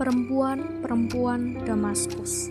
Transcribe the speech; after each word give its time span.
Perempuan-perempuan 0.00 1.60
Damaskus. 1.60 2.48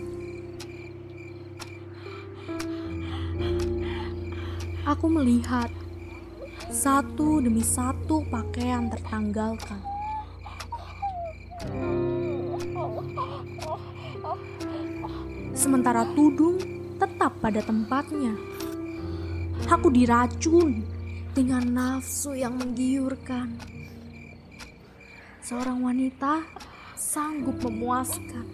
Aku 4.86 5.10
melihat 5.10 5.66
satu 6.70 7.42
demi 7.42 7.66
satu 7.66 8.22
pakaian 8.30 8.86
tertanggalkan. 8.86 9.82
Sementara 15.50 16.06
tudung 16.14 16.54
tetap 17.02 17.34
pada 17.42 17.58
tempatnya. 17.66 18.38
Aku 19.66 19.90
diracun 19.90 20.86
dengan 21.34 21.66
nafsu 21.66 22.30
yang 22.30 22.54
menggiurkan. 22.54 23.58
Seorang 25.42 25.82
wanita 25.82 26.46
sanggup 27.00 27.56
memuaskan. 27.64 28.44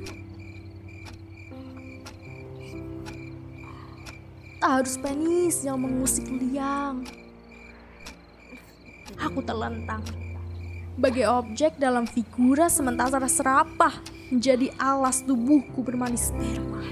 Tak 4.63 4.71
harus 4.83 4.95
penis 5.03 5.67
yang 5.67 5.83
mengusik 5.83 6.31
liang. 6.31 7.03
Aku 9.19 9.43
terlentang. 9.43 10.07
Bagai 10.97 11.27
objek 11.29 11.77
dalam 11.77 12.07
figura 12.07 12.71
sementara 12.71 13.27
serapah 13.27 13.93
menjadi 14.31 14.71
alas 14.79 15.27
tubuhku 15.27 15.83
bermanis 15.83 16.31
sperma. 16.31 16.83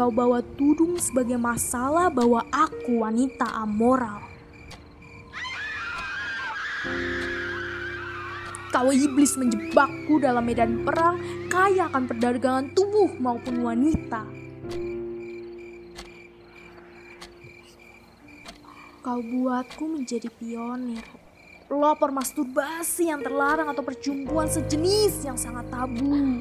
Kau 0.00 0.08
bawa 0.08 0.40
tudung 0.56 0.96
sebagai 0.96 1.36
masalah 1.36 2.08
bahwa 2.08 2.40
aku 2.48 3.04
wanita 3.04 3.44
amoral. 3.52 4.24
Kau 8.72 8.88
iblis 8.88 9.36
menjebakku 9.36 10.16
dalam 10.16 10.48
medan 10.48 10.88
perang 10.88 11.20
kaya 11.52 11.92
akan 11.92 12.08
perdagangan 12.08 12.72
tubuh 12.72 13.12
maupun 13.20 13.60
wanita. 13.60 14.24
Kau 19.04 19.20
buatku 19.20 19.84
menjadi 19.84 20.32
pionir. 20.32 21.04
Pelopor 21.68 22.08
masturbasi 22.08 23.12
yang 23.12 23.20
terlarang 23.20 23.68
atau 23.68 23.84
percumbuan 23.84 24.48
sejenis 24.48 25.28
yang 25.28 25.36
sangat 25.36 25.68
tabu. 25.68 26.40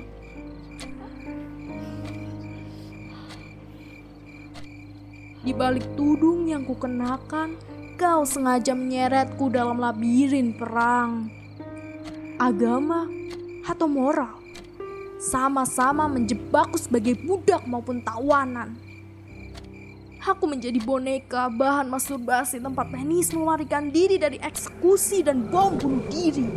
Di 5.40 5.56
balik 5.56 5.96
tudung 5.96 6.52
yang 6.52 6.68
kukenakan, 6.68 7.56
kau 7.96 8.28
sengaja 8.28 8.76
menyeretku 8.76 9.48
dalam 9.48 9.80
labirin 9.80 10.52
perang. 10.52 11.32
Agama 12.36 13.08
atau 13.64 13.88
moral 13.88 14.40
sama-sama 15.20 16.08
menjebakku 16.08 16.80
sebagai 16.80 17.20
budak 17.20 17.68
maupun 17.68 18.00
tawanan. 18.00 18.80
Aku 20.24 20.48
menjadi 20.48 20.80
boneka 20.80 21.52
bahan 21.52 21.92
masturbasi 21.92 22.60
tempat 22.60 22.88
penis 22.92 23.32
melarikan 23.36 23.92
diri 23.92 24.16
dari 24.16 24.40
eksekusi 24.40 25.24
dan 25.24 25.48
bom 25.48 25.76
bunuh 25.76 26.04
diri. 26.08 26.48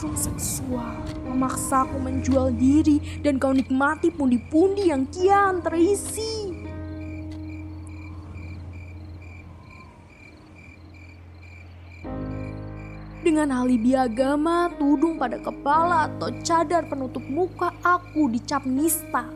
Forum 0.00 0.16
seksual 0.16 0.96
memaksaku 1.28 2.00
menjual 2.00 2.56
diri 2.56 3.20
dan 3.20 3.36
kau 3.36 3.52
nikmati 3.52 4.08
pundi-pundi 4.08 4.88
yang 4.88 5.04
kian 5.12 5.60
terisi. 5.60 6.56
Dengan 13.20 13.52
alibi 13.52 13.92
agama, 13.92 14.72
tudung 14.80 15.20
pada 15.20 15.36
kepala 15.36 16.08
atau 16.08 16.32
cadar 16.40 16.88
penutup 16.88 17.20
muka 17.28 17.68
aku 17.84 18.32
dicap 18.32 18.64
nista. 18.64 19.28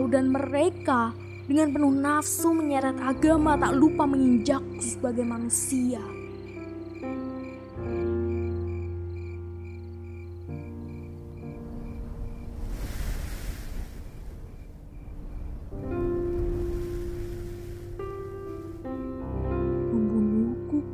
Kau 0.00 0.08
dan 0.08 0.32
mereka 0.32 1.12
dengan 1.44 1.76
penuh 1.76 1.92
nafsu 1.92 2.56
menyeret 2.56 2.96
agama 3.04 3.52
tak 3.60 3.76
lupa 3.76 4.08
menginjakku 4.08 4.80
sebagai 4.80 5.28
manusia. 5.28 6.00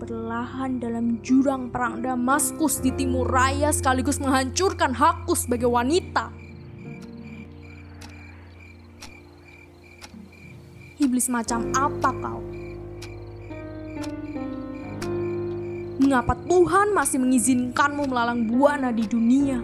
Perlahan 0.02 0.82
dalam 0.82 1.22
jurang 1.22 1.70
perang 1.70 2.02
Damaskus 2.02 2.82
di 2.82 2.90
timur 2.90 3.30
raya 3.30 3.70
sekaligus 3.70 4.18
menghancurkan 4.18 4.98
hakku 4.98 5.38
sebagai 5.38 5.70
wanita. 5.70 6.45
Iblis 11.06 11.30
macam 11.30 11.70
apa 11.70 12.10
kau? 12.18 12.42
Mengapa 16.02 16.34
Tuhan 16.34 16.90
masih 16.90 17.22
mengizinkanmu 17.22 18.10
melalang 18.10 18.42
buana 18.50 18.90
di 18.90 19.06
dunia? 19.06 19.62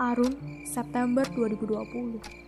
Arun, 0.00 0.32
September 0.64 1.28
2020 1.28 2.47